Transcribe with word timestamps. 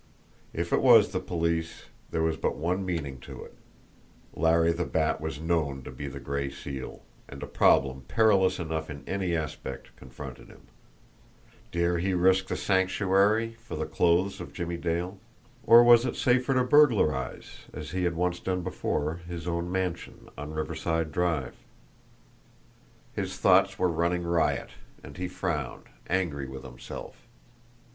If 0.51 0.73
it 0.73 0.81
was 0.81 1.11
the 1.11 1.19
police, 1.19 1.83
there 2.09 2.23
was 2.23 2.35
but 2.35 2.55
one 2.55 2.83
meaning 2.83 3.19
to 3.19 3.43
it 3.43 3.53
Larry 4.33 4.71
the 4.71 4.83
Bat 4.83 5.21
was 5.21 5.39
known 5.39 5.83
to 5.83 5.91
be 5.91 6.07
the 6.07 6.19
Gray 6.19 6.49
Seal, 6.49 7.03
and 7.29 7.43
a 7.43 7.45
problem 7.45 8.05
perilous 8.07 8.57
enough 8.57 8.89
in 8.89 9.03
any 9.05 9.35
aspect 9.35 9.95
confronted 9.97 10.47
him. 10.47 10.61
Dare 11.71 11.99
he 11.99 12.15
risk 12.15 12.47
the 12.47 12.55
Sanctuary 12.57 13.53
for 13.61 13.75
the 13.75 13.85
clothes 13.85 14.41
of 14.41 14.53
Jimmie 14.53 14.75
Dale? 14.79 15.19
Or 15.67 15.83
was 15.83 16.03
it 16.03 16.15
safer 16.15 16.55
to 16.55 16.63
burglarise, 16.63 17.67
as 17.71 17.91
he 17.91 18.03
had 18.05 18.15
once 18.15 18.39
done 18.39 18.63
before, 18.63 19.17
his 19.27 19.47
own 19.47 19.71
mansion 19.71 20.29
on 20.35 20.51
Riverside 20.55 21.11
Drive? 21.11 21.57
His 23.13 23.37
thoughts 23.37 23.77
were 23.77 23.87
running 23.87 24.23
riot, 24.23 24.71
and 25.03 25.15
he 25.17 25.27
frowned, 25.27 25.83
angry 26.09 26.47
with 26.47 26.63
himself. 26.63 27.27